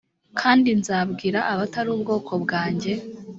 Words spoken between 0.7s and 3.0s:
nzabwira abatari ubwoko bwanjye